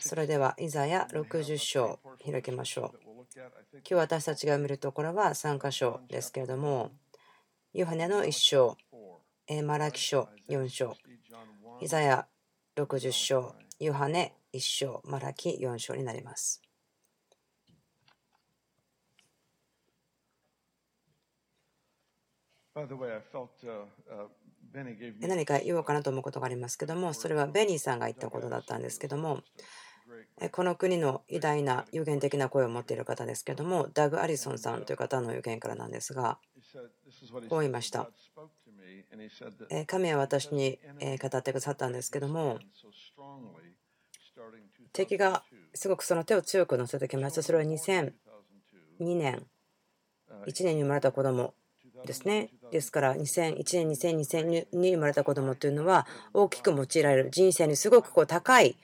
[0.00, 3.00] それでは、イザヤ60章、開きましょう。
[3.74, 6.92] 今日私たちが見るところは3箇所ですけれども、
[7.72, 8.76] ヨハネの1章、
[9.64, 10.96] マラキ書4章、
[11.80, 12.26] イザヤ
[12.76, 16.62] 60章、ヨハネ1章、マラキ4章になります。
[25.20, 29.42] 何か言おうかなと思うことがありますけども、それはベニーさんが言ったことだったんですけども、
[30.52, 36.38] この国の偉大な予言的な声を持っている方ですけども、ダグ・アリソンさんという方の予言からなんですが、
[37.48, 38.10] こう言いました。
[39.86, 40.78] 神は私に
[41.20, 42.58] 語ってくださったんですけども、
[44.92, 45.44] 敵が
[45.74, 47.42] すごくその手を強く乗せてきました。
[47.42, 48.12] それは2002
[49.00, 49.46] 年、
[50.46, 51.54] 1年に生まれた子供
[52.04, 52.50] ですね。
[52.70, 58.76] ですから2001年、2002年に生まれた子供というのは大きく用いられる人生にすごくこう高い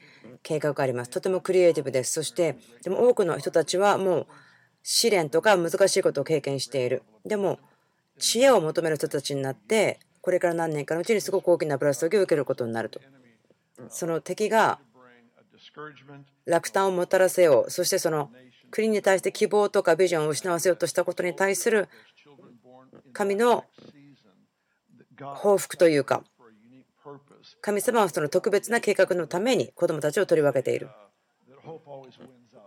[0.43, 1.11] 計画があります。
[1.11, 2.13] とてもクリエイティブです。
[2.13, 4.27] そしてでも多くの人たちはもう
[4.83, 7.03] 試練とか難しいことを経験している。
[7.25, 7.59] でも
[8.19, 13.01] 知恵を求める人たちになってこれから何年かのうちにすごく大きなブラスを受けることになると。
[13.89, 14.79] その敵が
[16.47, 17.71] 落胆をもたらせよう。
[17.71, 18.31] そしてその
[18.71, 21.89] 国に対して希望とかビジョンを失わせようとしたことに対する
[23.13, 23.65] 神の
[25.21, 26.25] 報復というか、
[27.61, 30.89] 神様はその特別な計画のために子供たちを取り分けている。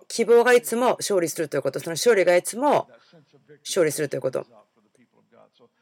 [0.08, 2.88] 希望がいつも勝利するということ、その勝利がいつも
[3.66, 4.46] 勝利するということ。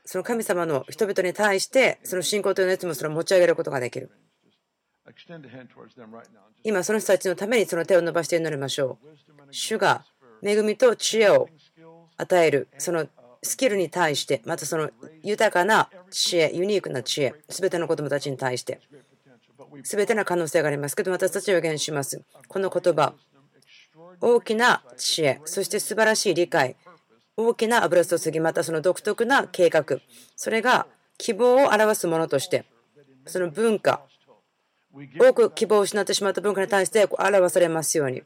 [0.06, 4.12] その神様の人々に対して、その信仰というのをいつもそれを持ち上げることができる。
[6.64, 9.48] 今、その人たちのためにその手を伸ばして祈りましょう。
[9.52, 10.06] 主が
[10.44, 11.50] 恵みと知恵を
[12.18, 13.08] 与える、その
[13.46, 14.90] スキルに対して、またその
[15.24, 18.80] 豊かな知恵、ユニークな知恵、すべての子どもたちに対して、
[19.84, 22.22] すべての可能性がありますけど、私たちは予言します。
[22.48, 23.14] この言葉、
[24.20, 26.76] 大きな知恵、そして素晴らしい理解、
[27.38, 29.86] 大きな油注ぎ、またその独特な計画、
[30.36, 32.66] それが希望を表すものとして、
[33.28, 34.02] その文化、
[35.20, 38.24] 多く希望を失ってしまった文化に対して表されますように。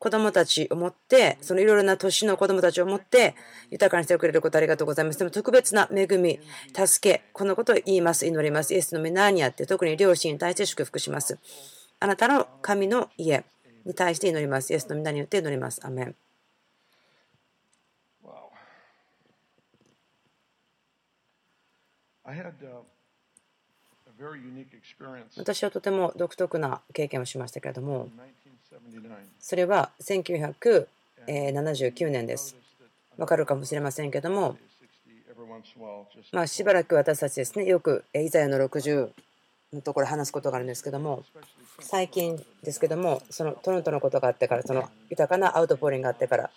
[0.00, 3.34] 子供たちを持って、そのいろいろな年の子供たちを持って、
[3.70, 5.18] 豊かにしてくれることありがとうございます。
[5.18, 6.40] でも特別な恵み、
[6.74, 8.72] 助け、このことを言います、祈ります。
[8.72, 11.38] イエスの皆にあって、特に両親に対して祝福します。
[12.00, 13.44] あなたの神の家
[13.84, 14.72] に対して祈ります。
[14.72, 15.86] イエスの皆によって祈ります。
[15.86, 16.14] アメン。
[25.36, 28.08] 私はとても独特な経験をしましたけれども、
[29.40, 32.56] それは1979年です。
[33.18, 34.56] わかるかもしれませんけども、
[36.32, 39.10] まあ、しばらく私たちですね、よくイザヤの60
[39.72, 41.24] のところ話すことがあるんですけども、
[41.80, 46.50] 最近ですけども、そのトロントのことがあってから、その豊かなアウトポーリングがあってから、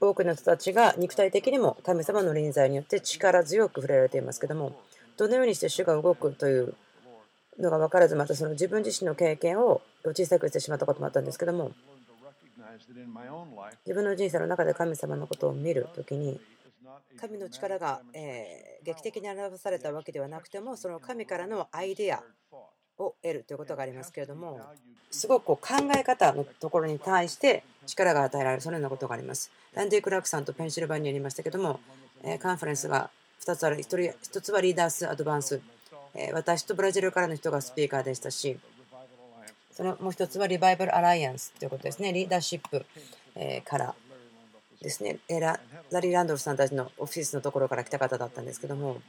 [0.00, 4.72] 多くの人たちが肉体的にも神様の臨在によって力強く触れられていますけども、
[5.16, 6.74] どのようにして主が動くという
[7.58, 11.72] のが分からず、またその自分自身の経験を小さくしてしまったこともあったんですけども、
[13.84, 16.40] 自分の人生の中で神様のことを見るときに、
[17.18, 22.22] 神の力が、え劇的に表されたわけではなくても、その神からのアイデア
[22.98, 24.60] を得るということがありますけれども、
[25.10, 29.50] すごくこう考え方のところに対して力が与えられる、そのようなことがあります。
[29.74, 31.80] ランディ・クラークさんとペンシルバニアにいましたけども、
[32.40, 35.60] カンファレンスが2つある、1つはリーダース・アドバンス、
[36.32, 38.58] 私とブラジルからの人がスピーカーでしたし、
[39.72, 42.12] そのもう一つはリバイバルアライアンスということですね。
[42.12, 42.86] リーダーシップ
[43.64, 43.94] から
[44.80, 45.18] ですね。
[45.28, 45.60] ラ
[46.00, 49.00] リー・ランドルさんたちのオフィスのところから来た方だったんですけども、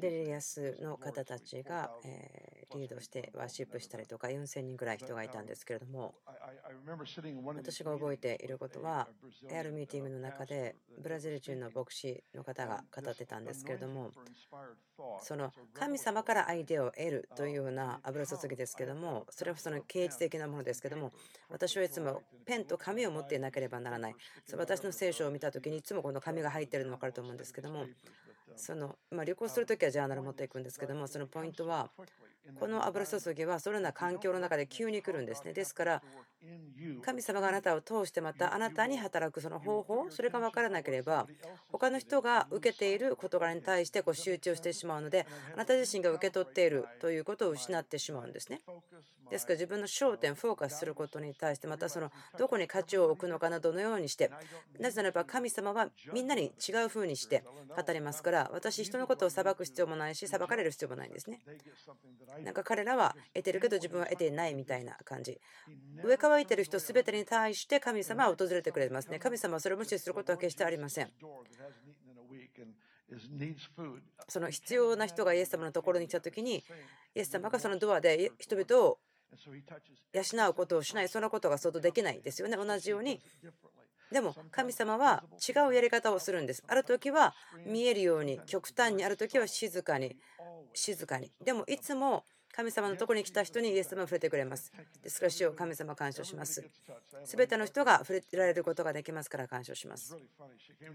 [0.00, 1.90] デリアスの方たちが
[2.74, 6.14] リードしてワーシップしたりとか4000人ぐらい人がいたんですけれども。
[7.54, 9.08] 私が覚えていることは
[9.50, 14.10] あるミーティングの中でブラジル人の牧師の方が語ってたんですけれども。
[15.22, 21.12] その神様からアイデアを得るというような油注ぎですけどもそれはその啓示的なものですけども
[21.48, 24.14] 私はいつもペンと紙を持っていなければならない。
[24.56, 27.86] 私の聖書を見た時にいつもこの紙が入っているの分かると思うんですけども
[28.56, 31.90] その、まあ、旅行する時はジャーナル持っていくんですけども、そのポイントは、
[32.58, 35.52] この油注ぎはそのような環境の中で急に来るんですね。
[35.52, 36.02] ですから、
[37.02, 41.26] 神様があなたを通してまたあなたに働くその方法、それが分からなければ、
[41.70, 48.62] 他の人が受けている事柄に対してこう集中してしまうので、あなた自身が受け取っているということを失ってしまうんですね。
[49.30, 54.30] ですから自分の焦点、フォーカスすることに対して、またそのどこに価値を置くのかなどのようにして、
[54.80, 57.44] なぜならば神様はみんなに違う風にして
[57.76, 61.40] 語りますから、だ、私、人のことを裁く必要もないし、裁かれる必要もないんですね。
[62.44, 65.40] なんか彼らは得てるけど自分は得ていないみたいな感じ。
[66.02, 69.18] 上乾いてる人すべてに対して神様は訪れてくれますね。
[69.18, 71.10] 神様はそれを無視することは決してありません。
[74.28, 76.64] その必要な人がイエス様のところに来た時に、
[77.14, 78.98] イエス様がそのドアで人々を
[80.12, 82.56] 養うことをしない、そのことが想像できないですよね。
[82.56, 83.20] 同じように
[84.12, 86.62] でも神様は違うやり方をするんです。
[86.66, 87.34] ある時は
[87.66, 90.16] 見えるように極端にある時は静かに
[90.74, 91.30] 静かに。
[91.44, 94.72] でもいつも神様のとこに来た人にイエス様は触れてくれます。
[95.02, 96.68] ですから主を神様感謝します。
[97.24, 100.16] すべての人が触れられることができますから感謝します。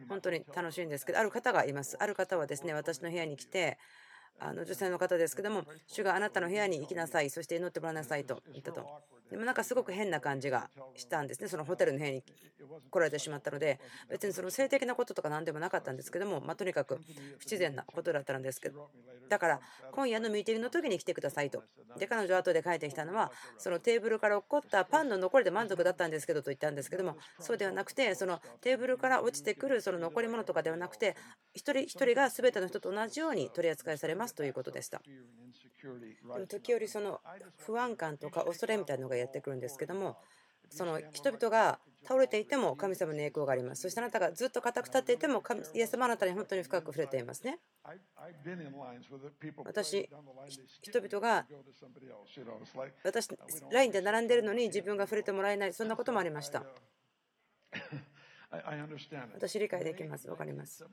[0.10, 1.96] 本当に楽しいんですけど、ある方がいます。
[2.00, 3.78] ある方はですね、私の部屋に来て、
[4.40, 8.86] あの女性の方ですけども、主があなたの部屋に行きなさい、そして祈ってもらいなさいと言ったと。
[9.30, 12.24] でもなんかすごく変な感じがしたんですね、そのホテルの部屋に
[12.92, 13.80] 来られてしまったので、
[14.10, 17.00] 別にその性的なこととか何でもなかったんですけども、まあ、とにかく
[17.40, 18.90] 不自然なことだったんですけど、
[19.28, 19.60] だから
[19.92, 21.64] 今夜のミーティングの時に来てくださいと。
[21.98, 31.16] で、彼女は後で帰ってきたのは、そのテーブルから落っこったパンの残りで満足だったんですけどと言ったんですけども、そうではなくて、そのテーブルから落ちてくるその残り物とかではなくて、
[31.54, 35.02] 一人一人が全ての人と同じように取り扱いされますということでした。
[35.04, 37.22] でも時折その
[37.58, 40.18] 不安感とか恐れみたいなのがやってくるんですけども
[40.70, 43.82] その人々が倒れていても神様の栄光があります。
[43.84, 45.44] そしてあなたがずっと固く立っていても
[45.74, 47.60] イエス様あなたに本当に深く触れていますね。
[49.64, 50.10] 私、
[50.82, 51.46] 人々が
[53.04, 53.30] 私、
[53.72, 56.66] ラインで並んでいるのに自分が触れてもらえない、そんなこともありました。
[59.34, 60.28] 私、理解できます。
[60.28, 60.86] 分かります。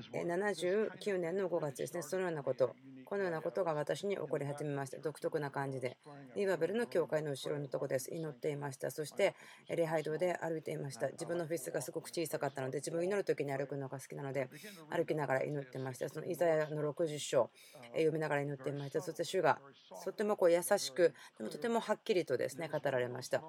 [0.00, 4.98] 79年の5月ですね、そのようなこと、このようなことが私に起こり始めました。
[4.98, 5.96] 独特な感じで。
[6.34, 8.12] リバベルの教会の後ろのとこです。
[8.12, 8.90] 祈っていました。
[8.90, 9.34] そして、
[9.68, 11.08] 礼拝堂で歩いていました。
[11.10, 14.48] 自分のオフィスがすごく小さかったので、自分を祈る時に歩くのが好きなので、
[14.90, 16.08] 歩きながら祈っていました。
[16.08, 17.50] そのイザヤの60章、
[17.92, 19.00] 読みながら祈っていました。
[19.00, 19.60] そして、主が
[20.04, 23.42] とてもこう優しく、でもとてもはっきりとですね、語られました。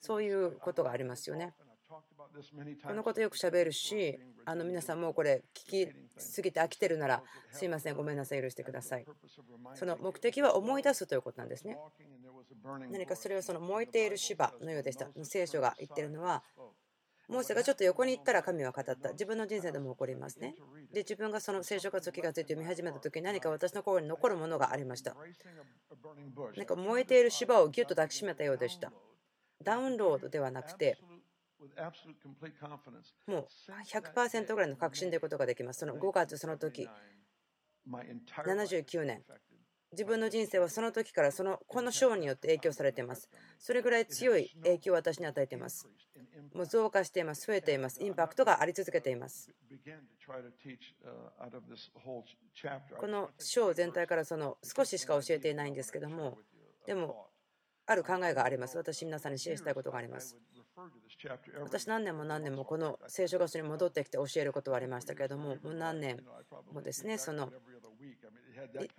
[0.00, 1.54] そういうことがありますよね。
[2.86, 9.06] このことよくしゃべるし、あの皆さんもこれ聞きすぎて飽きてるなら、すいません、ごめんなさい、許してください。
[9.74, 11.78] その目的は思い出すということなんですね。
[12.90, 15.08] 何かそれはその燃えている芝のようでした。
[15.22, 16.42] 聖書が言ってるのは、
[17.26, 19.12] モーセがちょっと横に行ったら神は語った。
[19.12, 20.54] 自分の人生でも起こりますね。
[20.92, 25.16] で、自分がその聖書活動気がついて読み始めた時に何か私の心に残るものがありました。
[26.56, 28.92] なんか燃えている芝をぎゅっと抱きしめたようでした。
[29.62, 30.98] ダウンロードではなくて、
[33.26, 33.48] もう
[33.86, 35.80] 100%ぐらいの確信でいることができます。
[35.80, 36.88] その5月、その時
[37.86, 39.24] 79年。
[39.92, 43.30] 自分の人生はその時からそのこの章によって影響されています。
[43.58, 45.88] それぐらい強い影響を私に与えています。
[46.52, 49.50] もう増加しています、増えています、インパクトがあり続けています。
[52.98, 56.38] この章全体からその少ししか教えていないんですけども、
[56.86, 57.28] でも、
[57.86, 58.76] ある考えがあります。
[58.76, 60.36] 私、皆さんにシェアしたいことがあります。
[61.62, 66.20] 私何年も何年もこの聖書学習に戻ってきて教えることはありましたけれどももう何年
[66.72, 67.50] もですねその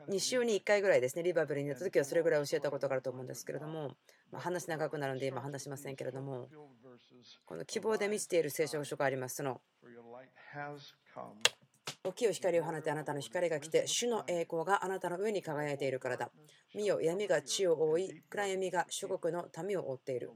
[0.10, 3.92] 2週に1回ぐらいですねリバブルに行った時はそれぐらい教えたことがあると思うんですけれども
[4.34, 6.48] 話長くなるので今話しませんけれども
[7.46, 9.36] この希望で満ちている聖書書があります。
[9.36, 9.62] その
[12.06, 16.30] 大きい光を放てあなたの光が来て主の栄光があなたの上に輝いているからだ。
[16.76, 20.32] 見よ闇が地を覆い暗闇が諸国の民を覆っている。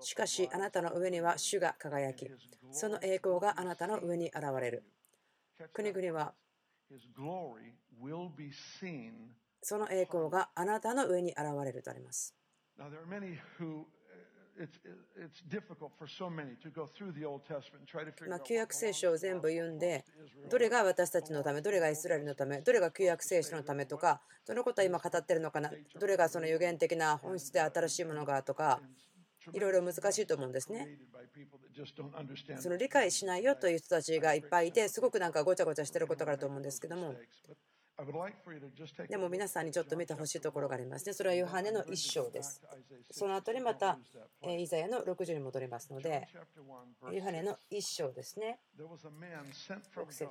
[0.00, 2.30] しかしあなたの上には主が輝き
[2.70, 4.84] その栄光があなたの上に現れる。
[5.72, 6.34] 国々は
[9.62, 12.34] その栄光があなたの上に現れるとあります。
[18.28, 20.04] ま旧約聖書を全部読んで、
[20.50, 28.80] どれが私たちのため、どれがイスラエルのため、どれが旧約聖書のためとか、どのことは今語ってるのかな、どれがその予言的な本質で新しいものがとか、
[29.52, 30.98] いろいろ難しいと思うんですね。
[32.58, 37.14] その理解しないよという人たちがいっぱいいて、すごくなんかごちゃごちゃしてることがあると思うんですけども、
[39.08, 41.14] でも皆さんにちょっと見てほしいところがありますね。
[41.14, 42.60] それはヨハネの1章です。
[43.10, 43.98] その後にまた
[44.46, 46.28] イザヤの60に戻りますので、
[47.10, 48.58] ヨハネの1章ですね。
[48.76, 48.86] 6
[50.10, 50.28] 節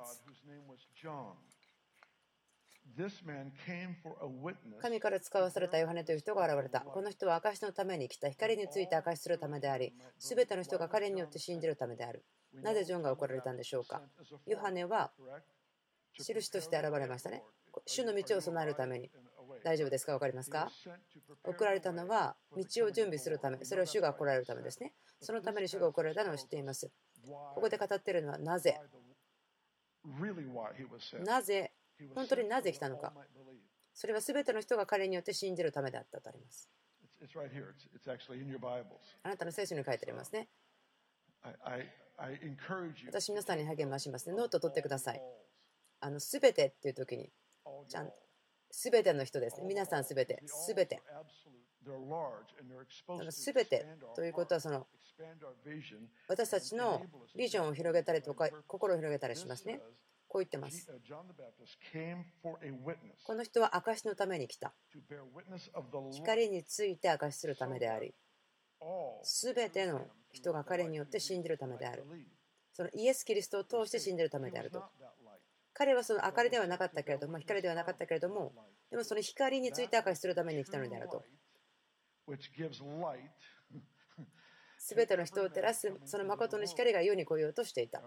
[4.80, 6.80] 神から使わされたヨハネという人が現れた。
[6.80, 8.30] この人は証のために来た。
[8.30, 12.24] 光について証しするためであり、すべての人が彼によって信じるためである。
[12.62, 14.00] なぜジョンが怒られたんでしょうか？
[14.46, 15.10] ヨハネは
[16.18, 17.42] 印として現れましたね。
[17.86, 19.10] 主の道を備えるために。
[19.64, 20.12] 大丈夫ですか？
[20.12, 20.70] 分かりますか？
[21.44, 24.92] 送られたのは道を準備するため、それを主が来られるためですね。
[25.20, 26.90] そのために主が送られたのを知っています。
[27.54, 28.78] ここで語っているのはなぜ？
[31.24, 31.72] なぜ、
[32.14, 33.12] 本当になぜ来たのか。
[33.94, 36.68] それは全ての人が彼によって信じるためであったとあります。
[39.22, 40.48] あなたの聖書に書いてありますね。
[43.08, 44.36] 私、皆さんに励ましますね。
[44.36, 45.22] ノートを取ってください。
[46.00, 47.32] あの全てっていう時に、
[47.88, 48.12] ちゃん
[48.70, 49.66] すべての人ですね。
[49.66, 51.02] 皆さんすべて、すべて。
[53.30, 54.88] すべてということはその
[56.28, 57.00] 私たちの
[57.36, 59.80] ビジョンを広げたりとか心を広げたりしますね。
[60.28, 60.90] こう言ってます。
[63.24, 64.74] この人は証のために来た。
[66.10, 68.12] 光について証しするためであり、
[69.22, 72.04] すべての人が彼によって信じるためである。
[72.72, 74.82] そのイエス・キリストを通して信じるためであると。
[75.78, 78.52] 彼はその明かりではなかったけれども、光ではなかったけれども、
[78.90, 81.22] でもその光について証しするために来たのであると。
[84.78, 88.00] すべての人を照らすその誠の光が世に来ようとしていた。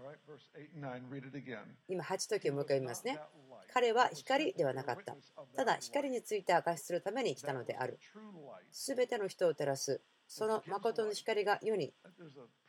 [1.88, 3.20] 今、8時をもう一回読みますね。
[3.72, 5.16] 彼は光ではなかった。
[5.56, 8.00] ただ、光について証しするために来たのである。
[8.72, 11.94] すべての人を照らす、その誠の光が世に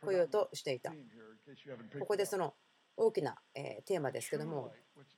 [0.03, 0.93] 来ようとしていた。
[1.99, 2.53] ここでその
[3.01, 4.71] 大きなテーマですけども、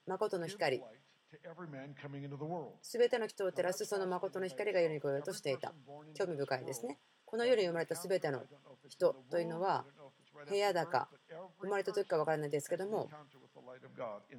[0.07, 0.81] 誠の光。
[2.81, 5.73] すべての人を照らすその誠の光が世に来ようとしていた。
[6.13, 6.99] 興味深いですね。
[7.25, 8.43] この世に生まれたすべての
[8.87, 9.85] 人というのは、
[10.47, 11.09] 部屋だか、
[11.59, 13.09] 生まれた時か分からないですけども、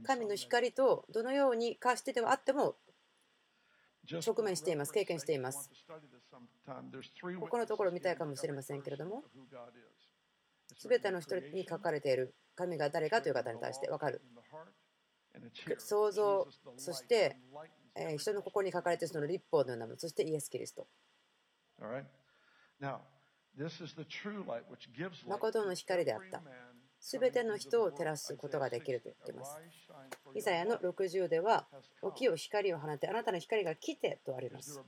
[0.05, 2.77] 神の光とどのように化してではあっても
[4.11, 5.71] 直面しています、経験しています。
[7.21, 9.25] ここのところ見たいかもしれませんけれども、
[10.77, 14.21] すべての人に書かれている神が誰かという方に対して分かる。
[15.79, 17.37] 想像、そして
[18.19, 20.87] 人の心に書かれているその立法のようなもの、そしてイエス・キリスト。
[25.27, 26.43] 誠の光であった。
[27.01, 29.61] すべての人を照らすことができると言っています。
[30.35, 31.69] イザヤの60では、
[32.15, 34.81] 起きよ光を放って、あなたの光が来てとあります。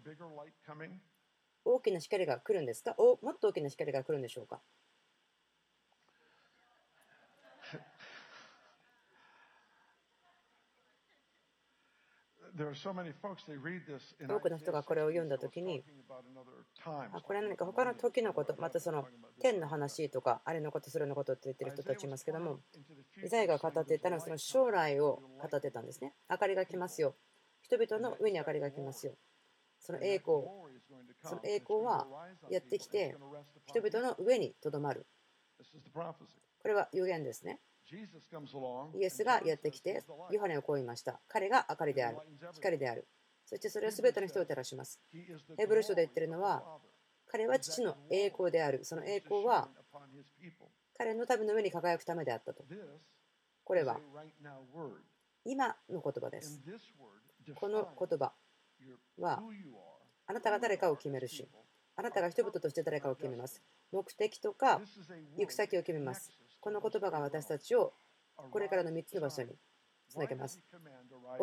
[1.64, 2.94] 大きな光が来るんですか？
[2.96, 4.62] おもっと大きな光が来るんでしょうか？
[14.28, 15.84] 多くの人がこれを読んだときに、
[17.22, 19.06] これは何か他の時のこと、またその
[19.40, 22.60] 天の話とか、あれのこと、それのことって言ってる人たちいますけども、
[23.22, 26.14] イザヤが語っていたのはその将来を語ってたんですね。
[26.30, 27.14] 明かりが来ますよ。
[27.60, 29.12] 人々の上に明かりが来ますよ。
[29.78, 30.44] その栄光、
[31.22, 32.06] その栄光は
[32.50, 33.16] やってきて、
[33.66, 35.06] 人々の上にとどまる。
[36.62, 37.60] これは予言ですね。
[38.94, 41.20] イエスがやってきて、ヨハネをこう言いました。
[41.28, 42.18] 彼が明かりである、
[42.52, 43.06] 光である。
[43.44, 45.00] そしてそれは全ての人を照らします。
[45.56, 46.80] ヘブル書で言ってるのは、
[47.28, 48.84] 彼は父の栄光である。
[48.84, 49.68] その栄光は
[50.96, 52.64] 彼の民の上に輝くためであったと。
[53.64, 54.00] これは
[55.44, 56.60] 今の言葉です。
[57.54, 58.32] この言葉
[59.18, 59.42] は
[60.26, 61.48] あなたが誰かを決めるし、
[61.94, 63.62] あなたが人々として誰かを決めます。
[63.92, 64.80] 目的とか
[65.36, 66.32] 行く先を決めます。
[66.66, 67.92] この言葉が私たちを
[68.50, 69.50] これからの3つの場所に
[70.08, 70.60] つなげます。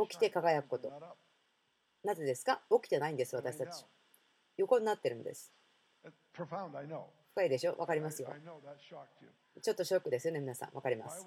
[0.09, 0.91] 起きて輝くこと。
[2.03, 2.59] なぜですか？
[2.69, 3.85] 起きてないんです、私たち。
[4.57, 5.53] 横になってるんです。
[6.33, 7.75] 深いでしょ？
[7.75, 8.33] 分かりますよ。
[9.61, 10.71] ちょっとショックですよね、皆さん。
[10.71, 11.25] 分かります。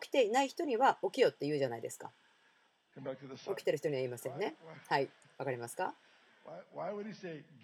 [0.00, 2.10] 起きていない人には起きよって言うじゃないですか。
[2.96, 3.02] 起
[3.54, 4.56] きてる人には言いませんね。
[4.88, 5.92] はい、分かりますか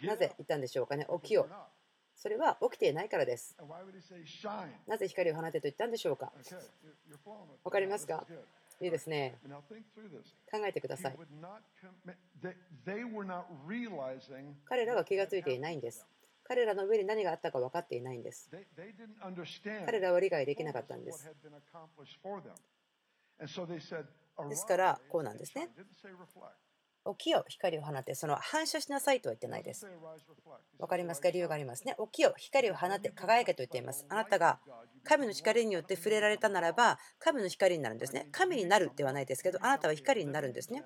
[0.07, 1.07] なぜ言ったんでしょうかね？
[1.23, 1.49] 起きよ。
[2.25, 3.55] それは起きていないからです。
[4.87, 6.33] なぜ光を放てと言ったんでしょうか？
[7.63, 8.25] わかりますか？
[8.81, 9.39] いいですね。
[10.51, 11.17] 考えてください。
[14.65, 16.07] 彼らは気がついていないんです。
[16.45, 18.51] 彼らの上に何があったか分かっていないんです。
[19.85, 21.31] 彼らは理解できなかったんです。
[24.49, 25.69] ですから、こうなんですね。
[27.07, 29.87] 起きよ光を放てその反射しなさいとは言ってないです。
[30.79, 31.31] わかりますか？
[31.31, 31.95] 理由がありますね。
[31.99, 34.07] 起きよ光を放て輝けと言っています。
[34.09, 34.59] あなたが
[35.05, 38.29] 神の光によって触れられたならば神の光になるんですね。
[38.33, 40.83] 神になるではないですけどあなたは光になるんですね。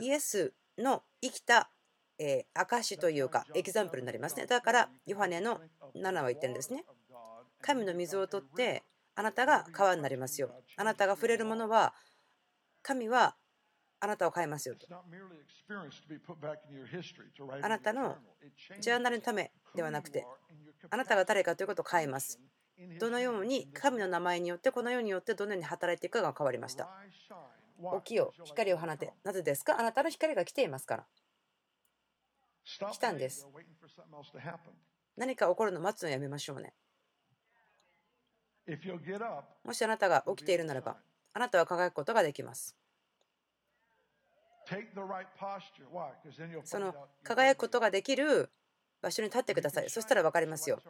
[0.00, 1.70] イエスの生きた
[2.18, 4.46] え証というかエキザンプルになりますね。
[4.46, 5.60] だからヨハネの
[5.96, 6.84] 7は言ってるんですね。
[7.62, 10.50] 神の水を取ってあなたが川になりますよ。
[10.76, 11.94] あなたが触れるものは
[12.82, 13.36] 神は
[14.00, 14.86] あなたを変えますよと。
[17.62, 18.16] あなたの
[18.80, 20.26] ジャーナルのためではなくて、
[20.88, 22.40] あなたが誰かということを変えます。
[22.98, 26.88] どのように神の名前によってこの世によってどのように働いていくかが変わりました。
[28.02, 29.12] 起きよ、光を放て。
[29.22, 29.78] なぜですか？
[29.78, 31.06] あなたの光が来ていますから。
[32.64, 33.46] 来たんです。
[35.16, 36.72] 何か起こるのを待つのやめましょうね。
[39.64, 40.96] もしあなたが起きているならば、
[41.34, 42.76] あなたは輝くことができます。
[46.64, 48.50] その輝くことができる
[49.02, 49.90] 場所に立ってください。
[49.90, 50.80] そしたら分かりますよ。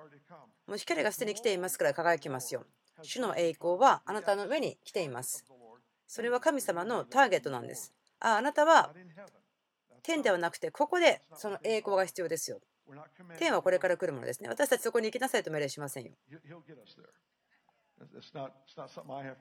[0.66, 2.64] もう光がすでに来ていますから輝きますよ。
[3.02, 5.44] 主の栄光はあなたの上に来ています。
[6.06, 7.94] それは神様のターゲットなんです。
[8.18, 8.92] ああなたは
[10.02, 12.60] 天ではなくてここでその栄光が必要ですよ。
[13.38, 14.48] 天はこれから来るものですね。
[14.48, 16.12] 私たちそこに行きなさいと命令しませんよ。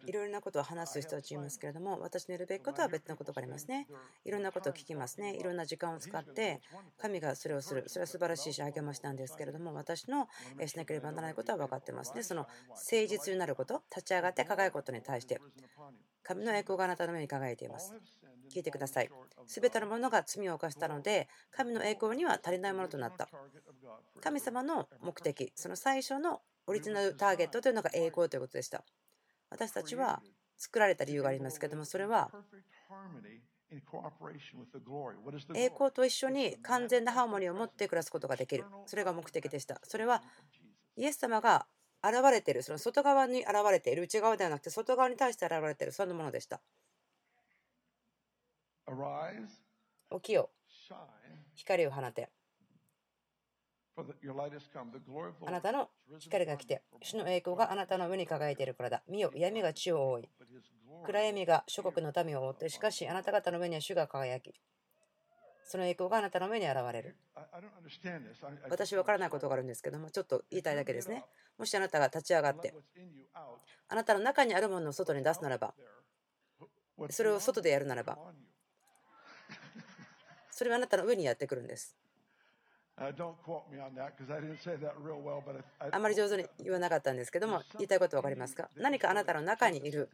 [0.05, 3.87] いろいろなことを話す人たちいますけれども、私のやるべきことは別のことがありますね。
[4.25, 5.35] いろんなことを聞きますね。
[5.35, 6.61] いろんな時間を使って、
[6.97, 7.83] 神がそれをする。
[7.87, 10.27] それは素晴らしいし、励ましなんですけれども、私の
[10.65, 12.23] しなければならないことは分かってますね。
[12.23, 15.39] その誠実になること、立ち上がって輝くことに対して、
[16.23, 17.93] 神の栄光があなたの目に輝いています。
[18.49, 19.09] 聞いてください。
[19.47, 23.29] すべてのものが罪を犯したので、神の栄光には足りないものとなった。
[24.21, 28.83] 神様の目的、その最初のオリジナルターゲットというのが栄光ということでした。
[29.49, 30.21] 私たちは
[30.55, 32.29] 作られた理由がありますけども、それは
[35.55, 38.65] 栄光と一緒に完全なハーモニーを持って暮らすことができる。
[38.85, 39.81] それが目的でした。
[39.83, 40.21] それは
[40.95, 41.65] イエス様が
[42.03, 46.61] 現れている、その外側に現れている、内側ではなくて外側に対して現れている、そんなものでした。
[50.11, 50.51] 起きよ。
[51.55, 52.29] 光を放て。
[55.45, 55.89] あなたの
[56.19, 59.03] 光が来て、主の栄光があなたの上に輝いているからだ。
[59.07, 60.29] 見よ、闇が地を覆い。
[61.05, 64.53] 暗闇が諸国の民を覆って、しかしあなた方の上には主が輝き、
[65.63, 67.15] その栄光があなたの上に現れる。
[68.69, 71.25] 私分からないことがあるんですけども、ちょっと言いたいだけですね。
[71.57, 72.73] もしあなたが立ち上がって、
[73.87, 75.73] あなたの中にあるものを外に出すならば、
[77.11, 78.17] それを外でやるならば、
[80.51, 81.95] それはあなたの上にやってくるんです。
[85.91, 90.09] あまり上手に言わなかったんですけども、言いたいこと分かりますか何かあなたの中にいる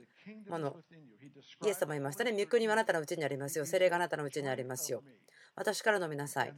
[0.48, 0.76] もの、
[1.66, 5.02] イエス様言いましたね、御国はあなたのうちにありますよ、精霊があなたのうちにありますよ。
[5.56, 6.54] 私から飲みなさい。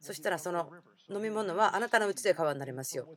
[0.00, 0.70] そしたらその
[1.08, 3.08] 飲み物はあなたのうちで川になりますよ。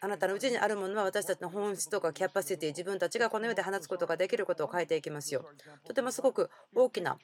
[0.00, 5.44] あなたのうちにあるものは私たちの本質とかキャパシティ、自分たちがこの世で放つことができることを変えていきますよ。
[5.84, 7.18] とてもすごく大きな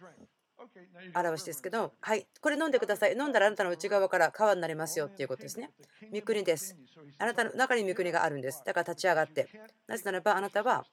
[1.14, 3.12] 表しですけど、はい、これ飲んでください。
[3.12, 5.70] 飲んだらあなたの内側から川になりますよっていうことですね。
[6.12, 6.76] 御国です。
[7.18, 8.62] あなたの中に御国があるんです。
[8.64, 9.48] だから立ち上がって。
[9.86, 10.84] なぜならばあなたは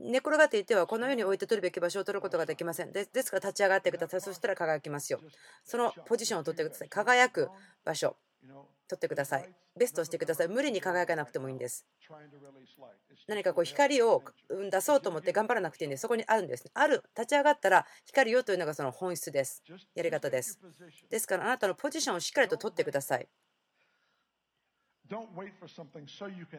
[0.00, 2.92] 寝転がっていてはこの世に置いて取るべき場所を取ることができません。
[2.92, 4.20] ですから立ち上がってください。
[4.20, 5.20] そしたら輝きますよ。
[5.64, 6.88] そのポジションを取ってください。
[6.88, 7.50] 輝く
[7.84, 8.16] 場所。
[8.88, 9.48] 取ってください。
[9.78, 10.48] ベストをしてください。
[10.48, 11.86] 無理に輝かなくてもいいんです。
[13.26, 14.22] 何かこう光を
[14.70, 16.02] 出そうと思って頑張らなくていいんです。
[16.02, 19.62] そこにあるんです、ある、立ち上がったら光よというのがその本質です。
[19.94, 20.58] やり方です。
[21.10, 23.28] ですからあなたのポジションをしっかりと取ってください。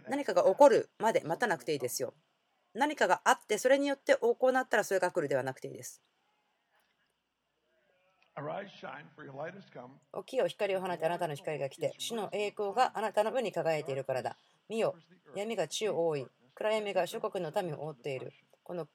[0.10, 2.14] 何かが起こるまで待たなくていいですよ。
[2.74, 6.02] 何かがあってそれによって行ったらそれが来るではなくていいです。
[10.20, 14.38] 起きよ光を放ってあなたの光が来て、主の栄光があなたの上に輝いているからだ。
[14.70, 14.96] 見よ、
[15.36, 18.32] 闇が地を覆い、暗闇が諸国の民を覆っている。
[18.64, 18.88] この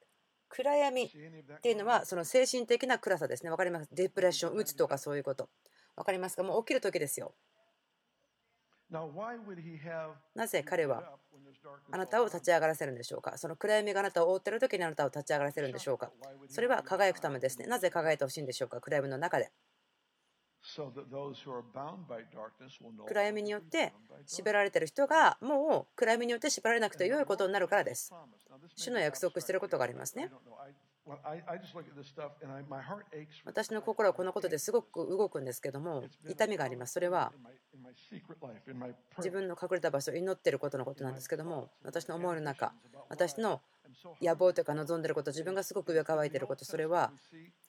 [0.47, 1.11] 暗闇っ
[1.61, 3.49] ていうのは、その精神的な暗さですね。
[3.49, 3.89] 分かります？
[3.93, 5.49] デプレッション、うつとかそういうこと。
[5.95, 6.43] 分かりますか？
[6.43, 7.33] もう起きる時ですよ。
[10.35, 11.17] なぜ彼は
[11.91, 13.37] あなたを立ち上がらせるんでしょうか？
[13.37, 16.11] その暗闇があなたを覆っている時にあなたを立ち上がらせるんでしょうか？
[16.49, 17.65] それは輝くためですね。
[17.65, 18.79] なぜ輝いてほしいんでしょうか？
[18.81, 19.51] 暗闇の中で。
[23.07, 23.93] 暗闇によって
[24.25, 28.11] 縛られている人がもう暗闇によって縛られなくてよいことになるからです。
[28.75, 30.31] 主の約束していることがありますね。
[33.45, 36.93] 私の心はこのことですごく動くんですけども痛みがあります。
[36.93, 37.31] それは
[39.17, 42.73] 自分の隠れた場所を祈っていることのことなんですけども私の思いの中
[43.09, 43.61] 私の
[44.21, 47.11] 野望というか望んでいること自分がすごく上乾いていることそれは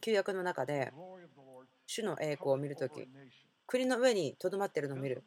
[0.00, 0.92] 旧約の中で
[1.86, 3.06] 主の栄光を見るとき
[3.66, 5.22] 国の上にとどまっているのを見る。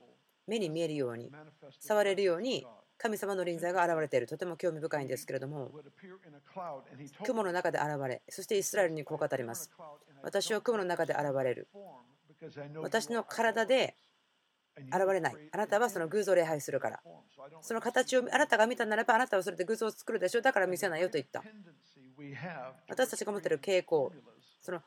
[0.49, 1.31] 目に見えるように
[1.79, 2.65] 触れるように
[3.01, 4.27] 神様の臨在が現れている。
[4.27, 5.71] とても興味深いんですけれども
[7.25, 9.71] 雲の中で現れそしてイスラエルにこう語ります。
[10.21, 11.67] 私は雲の中で現れる。
[12.81, 13.95] 私の体で
[14.77, 15.35] 現れない。
[15.51, 17.01] あなたはその偶像礼拝するから。
[17.61, 20.41] その形をあなたが見たならばあなたはそれで偶像を作るでしょう。
[20.41, 21.41] だから見せないよと言った。
[22.89, 24.11] 私たちが持っている傾向。
[24.61, 24.81] その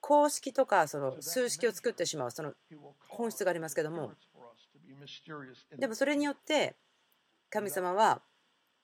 [0.00, 2.30] 公式とかその数式を作ってしまう。
[2.30, 2.54] その
[3.08, 4.12] 本質がありますけども。
[5.76, 6.76] でもそれによって
[7.50, 8.22] 神様は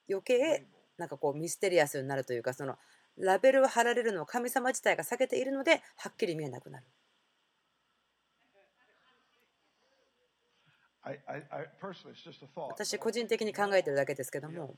[0.09, 0.65] 余計
[0.97, 2.77] なんかこうミステリアスになるというかその
[3.17, 6.85] ラベルを貼られるのを神様自体が避けているのではっきり見えなくなる。
[12.69, 14.73] 私個人的に考えてるだけですけども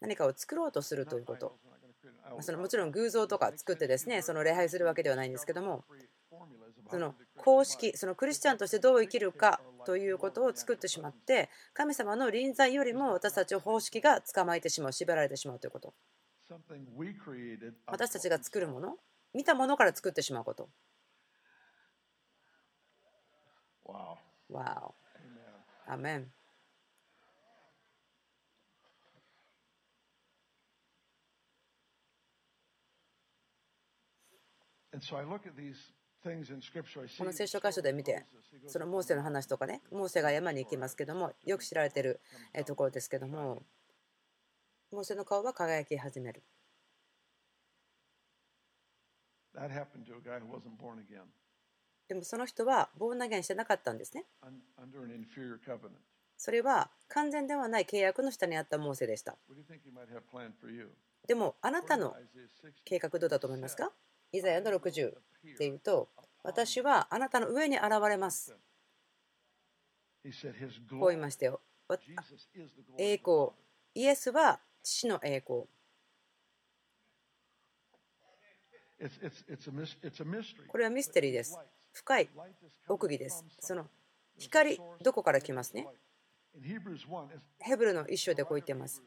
[0.00, 1.58] 何かを作ろうとするということ
[2.40, 5.84] そのもちろん偶像とか作ってですねその礼拝するわけではないんですけども
[6.90, 15.94] その公式そのクリスチャンとしてどう生きるかということを作ってしまって神様の臨在よりも私たちを方式が捕まえてしまう縛られてしまうということ。
[17.86, 18.96] 私たちが作るもの
[19.34, 20.68] 見たものから作ってしまうこと。
[24.48, 24.94] わお
[25.92, 26.32] アメン
[37.18, 38.26] この聖書箇所で見て、
[38.66, 42.20] そのモーセの話とかね、モーセが山に行きますけども、よく知られている
[42.66, 43.62] ところですけども、
[44.90, 46.42] モーセの顔は輝き始める。
[52.08, 54.24] でもその人はボーナゲンしてなかったんですね。
[56.36, 59.36] それは完全ではない契約の下にあったモーセでした。
[61.26, 62.14] でもあなたの
[62.84, 63.92] 計画どうだと思いますか？
[64.32, 65.14] イザヤの60っ
[65.56, 66.08] ていうと、
[66.46, 68.56] 私はあなたの上に現れます。
[70.22, 71.60] こう言いましたよ。
[72.96, 73.48] 栄光。
[73.94, 75.64] イエスは父の栄光。
[80.68, 81.58] これはミステリーです。
[81.92, 82.28] 深い
[82.88, 83.44] 奥義です。
[83.58, 83.88] その
[84.38, 85.88] 光、どこから来ますね？
[87.58, 89.02] ヘブルの一章でこう言ってます。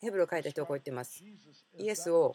[0.00, 1.24] ヘブルを書いた人はこう言ってます。
[1.78, 2.34] イエスを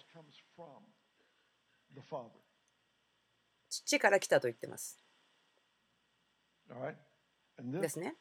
[3.72, 5.00] 父から来たと言ってます。
[7.58, 8.16] ですね。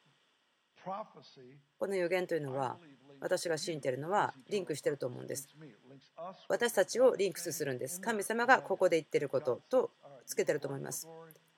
[1.77, 2.77] この予言というのは
[3.19, 5.47] 私が信じているのはリンクしてると思うんです。
[6.47, 8.01] 私たちをリンクスするんです。
[8.01, 9.91] 神様がここで言ってることと
[10.25, 11.07] つけてると思います。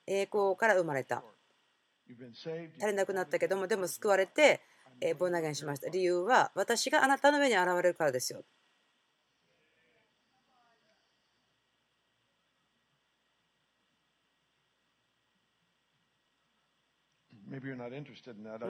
[0.07, 1.23] 栄光から生まれた。
[2.79, 4.59] 足りなくなったけども、でも救われて、
[5.17, 5.87] ボーナゲンしました。
[5.89, 8.43] 理由は私があなたの上に現れるからですよ。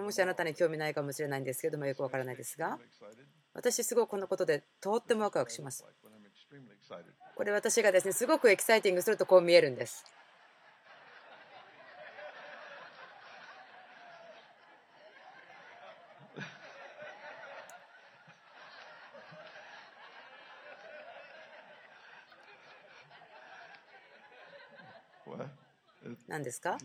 [0.03, 2.77] もしあなたに興味ないかもしれないんですけどもよくわからないですが
[3.53, 5.83] 私すごくこのことでとってもワクワクします。
[7.35, 10.03] これ私がですねすごくエキサイティングするとこう見えるんです。
[26.27, 26.77] 何ですか？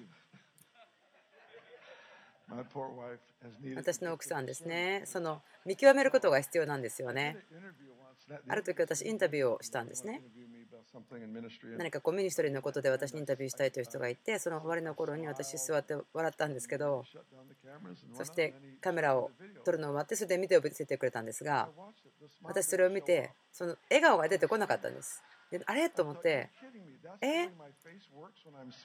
[3.77, 7.37] 私の奥さんですね、その見極めることが必要なんですよね。
[8.49, 10.23] ある時私、インタビューをしたんですね。
[11.77, 17.05] 何かこうミニストリーのことで私にインタビューしたいという人がいて、その終わりの頃に私、座って笑ったんですけど、
[18.15, 19.31] そしてカメラを
[19.65, 21.69] 撮るのを待って、それで見てを見せてくれたんですが、
[22.43, 25.23] 私、それを見て、その笑顔が出てこなかったんです。
[25.51, 25.89] であれ？
[25.89, 26.51] と思って、
[27.23, 27.49] え？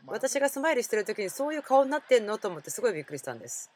[0.08, 2.38] 私がスマイルしてる時にそういう顔になってんの？
[2.38, 3.70] と思ってすごいびっくりしたんです。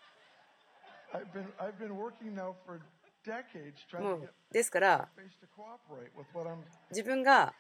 [4.00, 5.10] もうですから
[6.90, 7.54] 自分が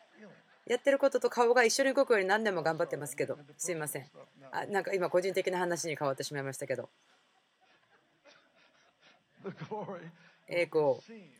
[0.65, 3.37] やってることと顔が一緒に動くように何年も頑張ってますけど。
[3.57, 4.05] すいません。
[4.51, 6.89] あなんか今個人的な話に変わってしまいましたけど。
[10.47, 10.97] 栄光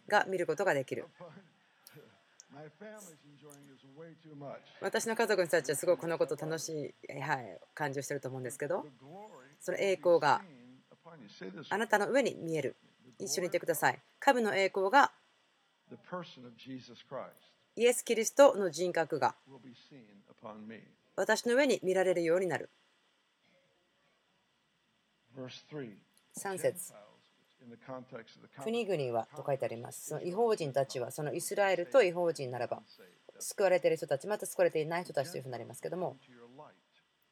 [0.07, 1.05] が見ることができる
[4.81, 8.85] 私の家族の人たちはすごいこのこと楽しい、はい、感じをしてると思うんですけど
[9.59, 10.41] その栄光が
[11.69, 12.75] あなたの上に見える。
[13.19, 13.99] 一緒にいてください。
[14.19, 15.11] 神の栄光が
[17.75, 19.35] イエス・キリストの人格が
[21.15, 22.69] 私の上に見られるようになる。
[26.35, 26.93] 3節
[28.63, 30.07] 国々はと書いてあります。
[30.09, 32.81] その違法人たちは、そのイスラエルと違法人ならば、
[33.39, 36.17] 救われている人たち、また救われていない人たちというふうになりますけども、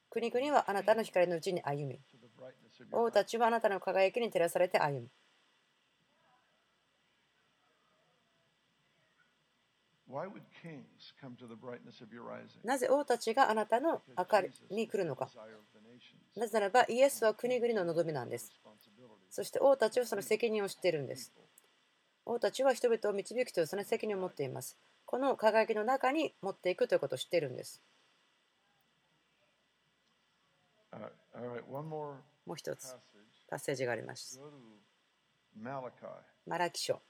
[0.09, 1.99] 国々はあなたの光のうちに歩み、
[2.91, 5.09] 王たちはあなたの輝きに照らされて歩む。
[12.63, 15.29] なぜ王たちがあなたの明かりに来るのか。
[16.35, 18.53] なぜならば、イエスは国々の望みなんです。
[19.35, 21.33] そして王たちはその責任を知っているんです。
[22.25, 24.77] 王たちは人々を導くというその責任を持っています。
[25.05, 27.81] この輝きの中に持っていくということを知っているんです。
[32.45, 32.95] もう一つ、
[33.49, 34.39] パッセージがあります。
[36.47, 37.01] マラキ書。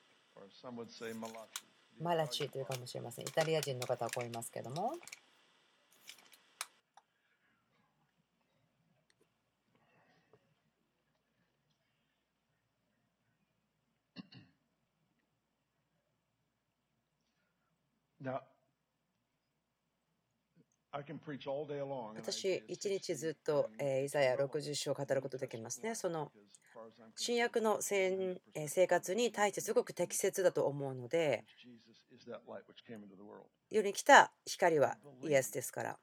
[2.01, 3.27] マラチというかもしれません。
[3.27, 4.93] イタリア人の方はこう言いますけども。
[22.15, 23.69] 私、一日ずっと
[24.03, 25.93] イザヤ60章を語ることできますね。
[25.95, 26.31] その
[27.15, 28.39] 新約の生
[28.87, 31.45] 活に対してすごく適切だと思うので、
[33.69, 35.99] 世に来た光はイエスですから、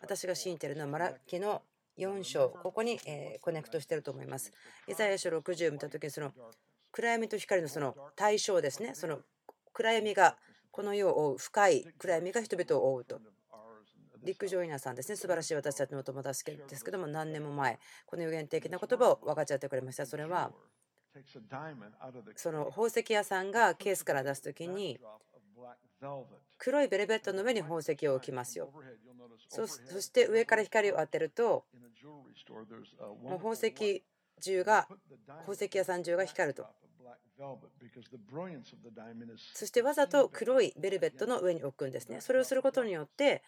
[0.00, 1.62] 私が信じているのはマラキの
[1.98, 3.00] 4章、ここに
[3.40, 4.52] コネクトしていると思います。
[4.86, 6.32] イザヤ書60を見たときに、その
[6.92, 9.20] 暗闇と光のその対象ですね、その
[9.72, 10.38] 暗闇が
[10.70, 13.20] この世を覆う、深い暗闇が人々を覆うと。
[14.22, 20.04] 陸上稲さんですね、素晴らしい私たちの友達ですけども、何年も前、この予言的な言葉を分かちゃってくれました。
[20.06, 20.52] それは、
[22.36, 25.00] その宝石屋さんがケースから出す時に、
[26.58, 28.70] 黒いベルベットの上に宝石を置きますよ。
[29.48, 31.64] そして上から光を当てると、
[33.22, 34.04] もう宝石
[34.40, 34.88] 銃が、
[35.26, 36.66] 宝石屋さん中が光ると。
[39.54, 42.20] そしてわざと黒いベルベットの上に置くんですね。
[42.20, 43.42] それをすることによって、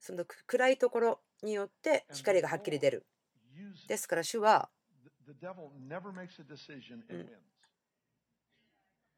[0.00, 3.06] その暗いところによって光がはっきり出る。
[3.86, 4.70] ですから主は、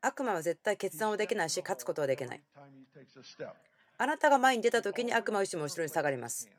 [0.03, 2.43] 悪魔は絶対決断をできないし勝つことはできない。
[3.97, 6.51] あなたが前に出た時に悪魔は後ろに下がります。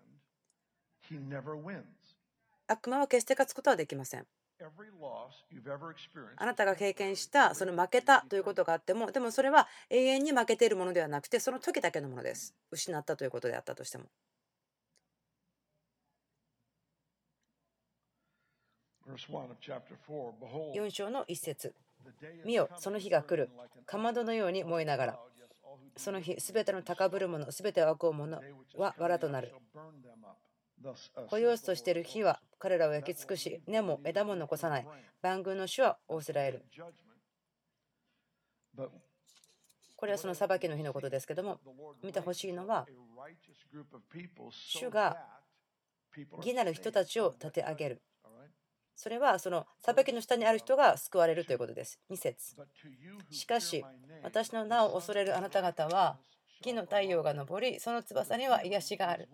[2.68, 4.26] 悪魔は決して勝つことはできません。
[6.38, 12.56] あなたが経験したその負けたということがあってもでもそれは永遠に負けているものではなくてその時だけのものです。
[12.72, 14.06] 失ったということであったとしても。
[20.76, 21.74] 4章の一節。
[22.46, 23.50] 見よその日が来る。
[23.86, 25.20] かまどのように燃えながら。
[25.98, 28.42] その日すべての高ぶる者すべてを悪う者
[28.76, 29.54] は藁となる。
[31.28, 34.88] 保養としている火は彼らを焼き尽くし、根も枝も残さない。
[35.22, 36.66] 万軍の主は仰せられる。
[39.98, 41.60] これはその裁きの日のことですけども、
[42.04, 42.86] 見てほしいのは、
[44.52, 45.18] 主が
[46.38, 48.02] 義なる人たちを立て上げる。
[48.96, 52.00] それはその裁きの下にある人が救われるということです。
[52.10, 52.56] 2節
[53.30, 53.84] しかし、
[54.24, 56.18] 私の名を恐れるあなた方は、
[56.64, 59.28] 義の太陽が昇り、その翼には癒しがある。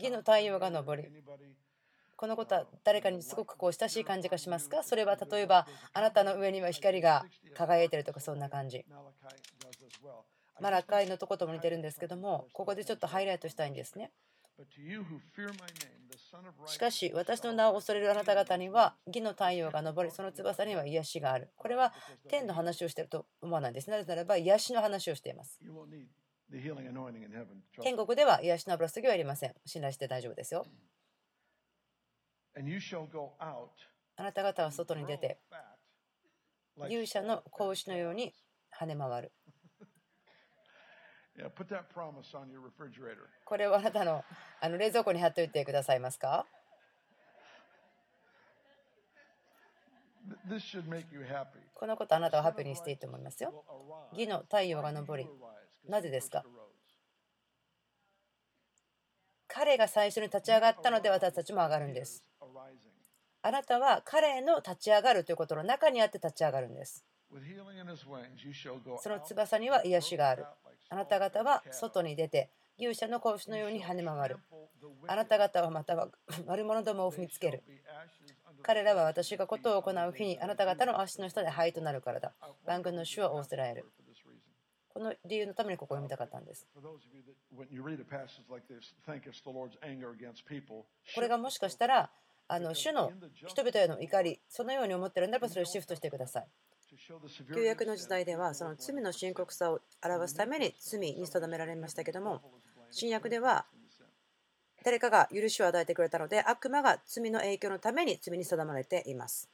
[0.00, 1.04] 義の太陽が昇り
[2.16, 4.82] このことは誰かにすごくこう親しい感じがしますか？
[4.82, 8.86] それは例えばあなたの上には光が輝いてるとかそんな感じ。
[10.58, 14.10] マラカイのとことも似てるんですけどもここでちょっとハイライトしたいんですね。
[16.64, 21.50] しかし私の名を恐れるあなた方には義の太陽が昇りその翼には癒しがある。
[21.56, 21.92] これは
[22.30, 23.90] 天の話をしていると思わないんです。
[23.90, 25.60] なぜならば癒しの話をしています
[27.82, 29.54] 天国では癒しの油注ぎはいりません。
[29.64, 30.66] 信頼して大丈夫ですよ。
[34.16, 35.38] あなた方は外に出て、
[36.88, 38.34] 勇者の子牛のように
[38.78, 39.32] 跳ね回る。
[43.44, 44.24] これをあなたの
[44.60, 46.46] あの冷蔵庫に貼っておいてくださいますか？
[51.74, 53.64] このことあなたはハッピーにしていいと思いますよ。
[54.12, 55.28] 義の太陽が昇り、
[55.88, 56.42] なぜですか？
[59.48, 62.22] 彼が最初に立ち上がったので私たちも上がるんです。
[63.42, 67.04] あなたは彼の立ち上がるということの中にあって立ち上がるんです。
[69.02, 70.46] その翼には癒しがある。
[70.88, 74.38] あなた方は外に出て勇者の子牛のように跳ね回る。
[75.06, 76.08] あなた方はまたは
[76.46, 77.62] 悪者どもを踏みつける。
[78.62, 82.34] 彼らは私がことを行う日にあなた方の足の下で灰となるからだ。
[82.64, 83.86] 万軍の主は仰せられる。
[84.96, 86.66] この理由のためにここを読みたかったんです。
[91.14, 92.10] これがもしかしたら、
[92.48, 93.12] あの主の
[93.46, 96.46] 人々への怒り、そのように思っているならばそれをシフトしてください。
[97.54, 102.40] 旧約の時代ではその罪の深刻さを表すために罪に定められましたけども
[102.90, 103.66] 新約では
[104.84, 109.50] 誰かが許しを与えてくれたので悪魔が罪の影響のために罪に定まれています。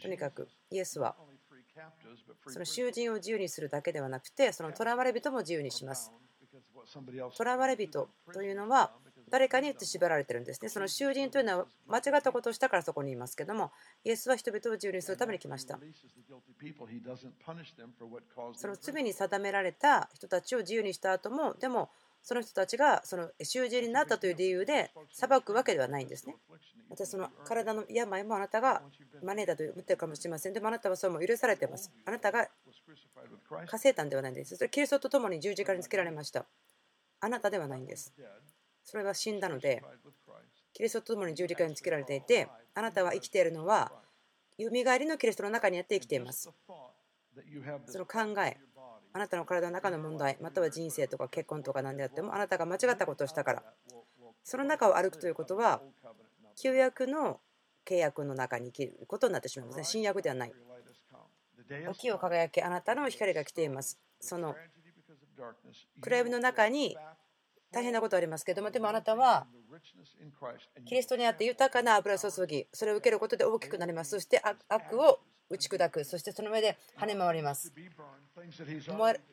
[0.00, 1.14] とにかくイエスは
[2.48, 6.12] その囚人を自由にするだけではなくてその囚われ人も自由にします。
[7.32, 8.92] 囚われ人というのは
[9.30, 10.68] 誰かによって縛られてるんですね。
[10.68, 13.70] その囚人というのは間違ったことをしたからそこにいますけども、
[14.04, 15.78] イエスは人々を自由にするために来ました。
[18.56, 21.90] その罪に定められた人たちを自由にした後も、でも
[22.22, 26.36] その人たちがその囚人になったという理由で裁くわけではないんですね。
[26.98, 28.82] またその体の病もあなたが
[29.22, 30.52] 招いたと思ってるかもしれません。
[30.52, 31.92] でもあなたはそれも許されています。
[32.04, 32.48] あなたが
[33.66, 34.56] 稼いだんではないんです。
[34.56, 36.44] それキリストと共に十字架につけられました。
[37.20, 38.12] あなたではないんです。
[38.84, 39.82] それは死んだので、
[40.72, 43.92] キリストと共に十字架につけられていて、あなたは生きているのは
[44.58, 46.50] よみがえりのキリストの中にやって生きています
[47.86, 48.56] その考え
[49.12, 53.62] あなたの体の中の問題または人生とか結婚とか何であってもあなたが間違ったことをしたから
[54.44, 55.80] その中を歩くということは
[56.60, 57.40] 旧約の
[57.88, 59.84] 契約の中に生きることになってしまいますね。
[59.84, 60.52] 新約ではない。
[61.88, 63.98] 沖を輝けあなたの光が来ています。
[64.20, 64.54] その
[66.00, 66.96] 暗闇の中に
[67.70, 69.46] 大変なことありますけどもでもあなたは
[70.86, 74.10] キリストにあって豊かな油注ぎそれを受けることで大きくなります。
[74.10, 76.04] そして悪を打ち砕く。
[76.04, 77.72] そしてその上で跳ね回ります。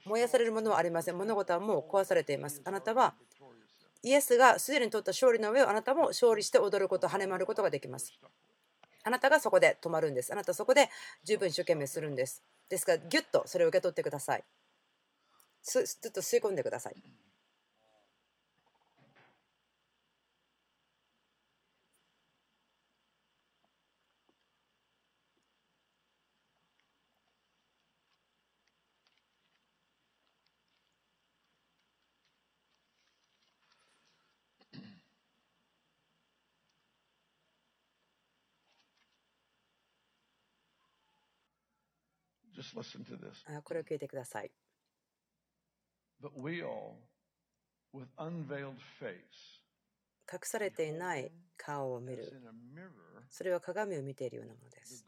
[0.05, 1.17] 燃やされるものはありません。
[1.17, 2.61] 物事はもう壊されています。
[2.63, 3.15] あなたは
[4.05, 8.13] イエスがすでに取った勝利の上をあなたも勝利して踊ること跳ね回ることができます。
[9.03, 10.31] あなたがそこで止まるんです。
[10.31, 10.91] あなたはそこで
[11.23, 12.43] 十分一生懸命するんです。
[12.69, 14.43] ですからぎゅっとそれを受け取ってください。
[15.63, 16.95] ずっと吸い込んでください。
[42.75, 43.57] Just listen to this.
[43.57, 44.51] あこれを聞いてください。
[46.21, 46.95] But we all,
[47.93, 49.15] with unveiled face,
[50.31, 52.31] 隠されていない顔を見る。
[53.29, 55.05] それは鏡を見ているようなものです。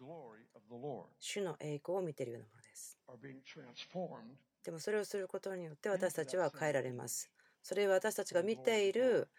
[1.19, 2.97] 主の栄光を見ているようなものです。
[4.63, 7.29] でもそれをすることによって私たちは変えられます。
[7.63, 9.29] それは私たちが見ている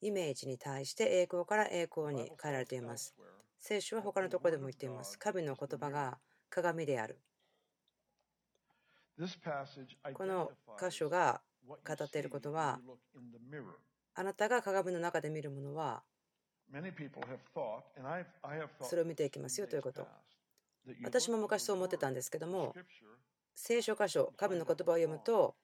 [0.00, 3.14] イメージに対して栄光から栄光に変えられています.
[3.58, 5.18] 聖書は他のところでも言っています。
[5.18, 6.18] 神の言葉が
[6.50, 7.20] 鏡である
[10.14, 12.80] この箇所が語っていることは.
[14.14, 16.02] あなたが鏡の中で見るものは
[18.84, 20.02] それを見ていきますよということ。
[21.04, 22.72] 私も昔そう思ってたんですけども
[23.54, 25.54] 聖書箇所神の言葉を読むと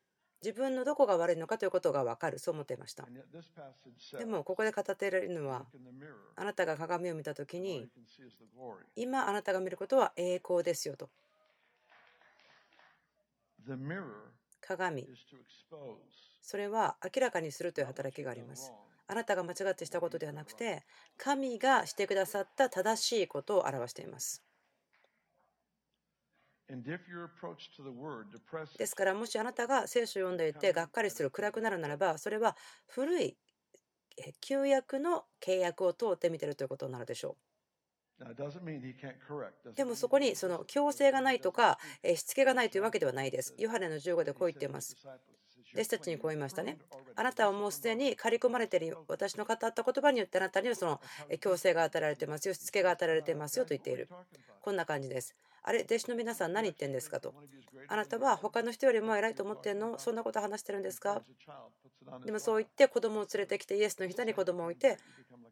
[0.41, 2.39] 自分のどこが悪いのかということが分かる。
[2.39, 3.03] そう思っていました
[4.19, 5.67] でもここで語っているのは
[6.37, 7.91] あなたが鏡を見た時に
[8.95, 11.11] 今あなたが見ることは栄光ですよと
[14.61, 15.11] 鏡。
[16.41, 18.75] それは明らかにするという働きがあります。
[19.07, 20.85] あなたが間違ってしたことではなくて
[21.17, 24.45] 神がしてくださった正しいことを表しています。
[28.79, 33.39] ですからもしあなたが聖書を読んでいてがっかりする暗くなるならばそれは古い
[34.19, 37.48] え旧約の契約を通って見てるということになるでしょ.う
[39.75, 44.97] でもそこにその強制がないとかえしつけがないというわけではないですヨハネの15でこう言っています
[45.75, 46.79] 弟子たちにこう言いましたね。
[47.15, 54.09] あなたはもうすでに刈り込まれている私の語った言葉によってあなたにはそのえ強制が与えられてますよ、しつけが与えられていますよと言っている。
[54.63, 55.37] こんな感じです。
[55.63, 57.35] あれ、弟子の皆さん何言ってんですかと。
[57.89, 61.23] あなたは他の人よりも偉いと思ってんのそんなこと話してるんですか
[62.25, 64.97] でもそう言って子供を連れてきてイエスの人に子供を置いて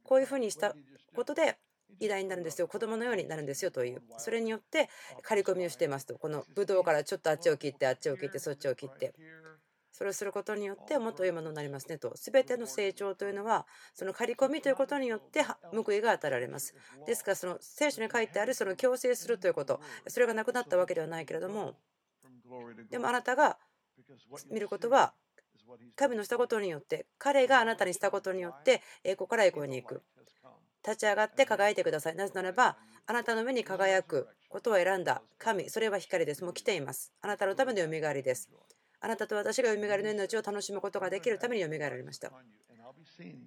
[0.02, 0.74] こういうふうにした
[1.14, 1.58] ことで
[2.00, 2.68] 偉大になるんですよ。
[2.68, 4.02] 子供のようになるんですよという。
[4.18, 4.88] それによって
[5.22, 6.18] 刈り込みをしていますと。
[6.18, 9.14] このブドウからちょっとあっちを切ってあっちを切ってそっちを切って。
[9.92, 12.12] それをすることによってもっと良いものになりますねと。
[12.16, 16.74] 全ての成長というのはその刈り込みということによって報いが与えられます。
[17.06, 19.80] ですからその聖書に書いてあるその強制するということ。
[20.06, 21.76] それがなくなったわけではないけれども。
[22.90, 23.58] でもあなたが
[24.50, 25.14] 見ることは
[25.96, 30.02] 神のしたことによって彼があなたにしたことによって栄光から栄光に行く
[30.86, 32.14] 立ち上がって輝いてください。
[32.14, 35.22] なぜならばあなたの目に輝くことを選んだ。
[35.38, 36.44] 神それは光です。
[36.44, 37.12] もう来ています。
[37.20, 38.48] あなたのためのよみがえりです。
[39.00, 42.30] あなたと私がよみがえりの命を楽しむことができるためによみがえられました。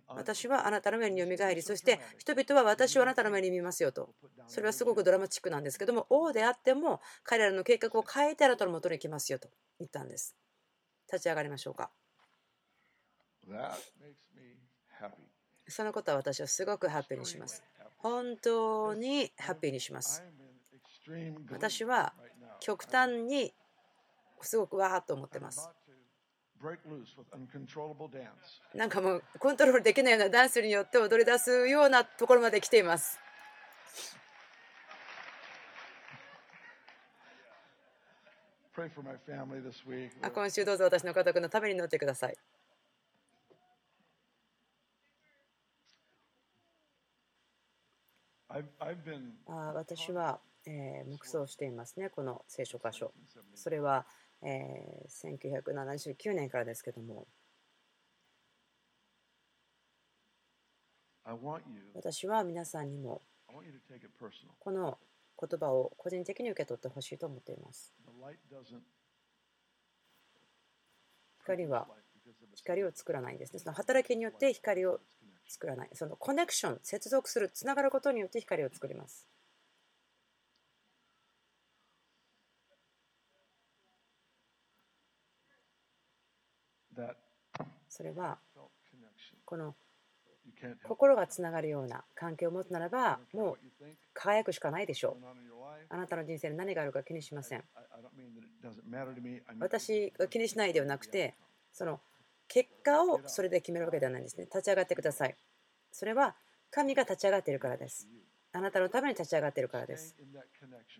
[0.08, 4.13] 私はあなたの目によみがえりそして人々は私をあなたの目に見ますよと。
[4.47, 9.49] それはすごくドラマチックなんですけども王であっても彼らの計画を変えてあなたのもとに来ますよと
[9.80, 10.36] 言ったんです。
[11.12, 11.89] 立ち上がりましょうか。
[15.70, 17.63] そのことは私はすごくハッピーにします。
[17.97, 20.24] 本当にハッピーにします。
[21.51, 22.13] 私は.
[22.59, 23.53] 極端に
[24.41, 25.70] すごくわーっと思ってます.
[28.74, 33.17] なんかもうコントロールできないようなダンスによって踊り出すようなところまで来ています。
[40.32, 42.38] 今週どうぞ私の家族のために祈ってください
[49.47, 53.12] あ私は、えー黙想していますねこの聖書箇所
[53.55, 54.05] それは、
[54.41, 57.28] えー1979年からですけども
[61.93, 63.22] 私は皆さんにも.
[64.60, 64.97] この
[65.39, 67.93] 言葉を個人的に受け取ってほしいと思っています。
[71.43, 71.88] 光は
[72.55, 73.60] 光を作らないんですね。
[73.60, 74.99] その働きによって光を
[75.50, 75.89] 作らない。
[75.93, 79.28] そのコネクション接続するつながることによって光を作ります。
[87.88, 88.38] それは
[89.45, 89.76] この
[90.84, 93.58] 心がつながるような関係を持つならばもう
[94.14, 95.26] 輝くしかないでしょう。
[95.89, 97.64] あなたの人生に何があるか気にしません。
[99.60, 101.36] 私が気にしないではなくて
[101.72, 102.00] その
[102.50, 104.45] 結果をそれで決めるわけではないんですね。
[104.45, 105.36] 立ち上がってください。
[105.91, 106.36] それは
[106.72, 108.10] 神が立ち上がっているからです。
[108.52, 110.16] あなたのために立ち上がっているからです。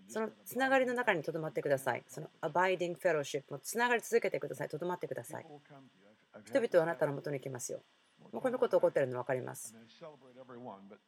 [0.08, 2.04] そのつながりの中にとどまってください。
[2.08, 4.70] そのアバイディングフェローシップもつながり続けてください。
[4.70, 5.46] とどまってください
[6.46, 7.82] 人々はあなたのもとに来ますよ。
[8.32, 9.76] もうこんなこと起こってるの分かります。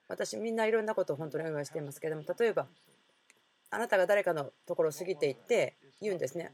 [0.07, 2.67] 私みんないろんなことを本当にお祝いしていますけれども、例えば
[3.69, 6.53] あなたが誰かのところを過ぎていって言うんですね。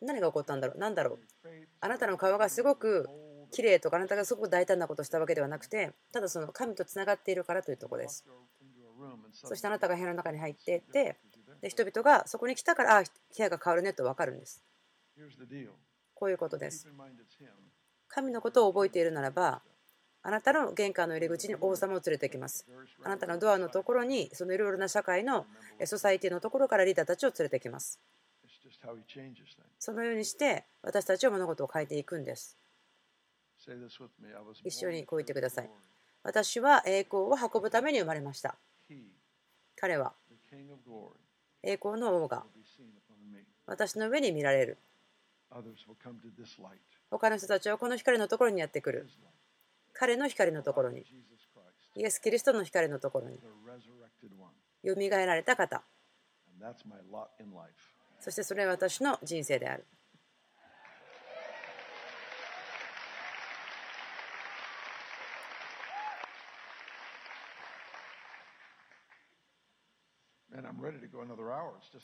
[0.00, 0.78] 何が起こったんだろう？
[0.78, 1.48] 何だろう？
[1.80, 3.08] あなたの顔がすごく
[3.50, 8.24] 綺麗とかあなたがすごく大胆なことをしたわけではなくてただその神とつながっているからというところです。
[9.32, 11.16] そしてあなたが部屋の中に入っていって
[11.60, 14.62] で人々がそこに来たからあ部屋が変わるねと分かるんです.
[16.14, 16.86] こういうことです.
[18.08, 19.62] 神のことを覚えているならば
[20.22, 22.66] あなたの玄関の入り口に王様を連れてきます。
[23.02, 25.44] あなたのドアのところにそのいろいろな社会の
[25.78, 28.00] えソサイティのところからリーダーたちを連れてきます
[29.78, 32.56] そのようにして私たちは物事を変えていくんです。
[34.64, 35.70] 一緒にこう言ってください。
[36.22, 38.56] 私は栄光を運ぶために生まれました。
[39.76, 40.12] 彼は
[41.62, 42.44] 栄光の王が
[43.66, 44.78] 私の上に見られる。
[47.10, 49.08] 他の人たちはこの光のところにやってくる。
[49.92, 51.04] 彼の光のところに。
[51.96, 53.38] イエス・キリストの光のところに。
[54.82, 55.82] よみがえられた方。
[58.24, 59.84] そしてそれは私の人生である。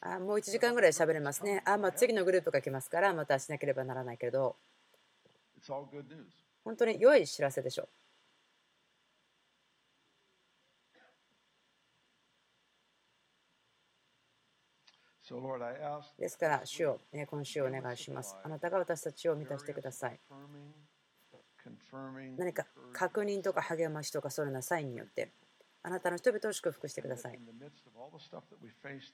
[0.03, 1.63] あもう1時間ぐらい喋れますね。
[1.65, 4.57] あ、まあ、次のグループが来ますからまたしなければならないけれど.
[6.63, 7.89] 本当に良い知らせでしょう
[16.19, 18.37] ですから主をえー今週お願いします。
[18.43, 20.21] あなたが私たちを満たしてください。
[22.37, 25.31] 何か確認とか励ましとかそれなサインによって
[25.83, 27.39] あなたの人々を祝福してください。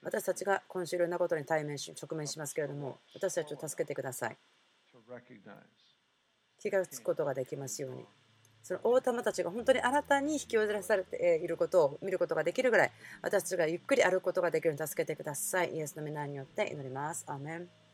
[0.03, 4.37] 私たちが今週いろんなことに対面し直面しますけれども私たちを助けてください。
[6.59, 8.07] 気がつくことができますように
[8.67, 12.93] その大玉たちが本当に新たに引き寄せされていることを見ることができるぐらい
[13.23, 15.73] 私たちがゆっくり歩くことができるように助けてください。
[15.77, 17.25] イエスの皆によって祈ります。
[17.29, 17.86] アーメン。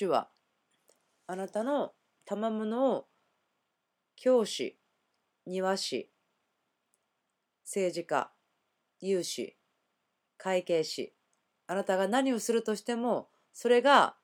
[0.00, 0.30] 主は
[1.26, 1.92] あなたの
[2.24, 3.06] 賜物を
[4.16, 4.78] 教師、
[5.46, 6.10] 庭師、
[7.64, 8.32] 政治家、
[9.00, 9.58] 有志、
[10.38, 11.14] 会計士、
[11.66, 14.16] あなたが何をするとしても、それが